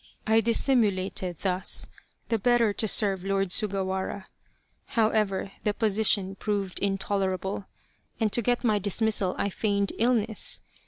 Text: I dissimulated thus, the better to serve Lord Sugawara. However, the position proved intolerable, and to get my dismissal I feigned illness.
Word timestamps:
I 0.25 0.41
dissimulated 0.41 1.37
thus, 1.43 1.85
the 2.29 2.39
better 2.39 2.73
to 2.73 2.87
serve 2.87 3.23
Lord 3.23 3.49
Sugawara. 3.51 4.25
However, 4.85 5.51
the 5.63 5.75
position 5.75 6.33
proved 6.33 6.79
intolerable, 6.79 7.67
and 8.19 8.33
to 8.33 8.41
get 8.41 8.63
my 8.63 8.79
dismissal 8.79 9.35
I 9.37 9.49
feigned 9.51 9.93
illness. 9.99 10.59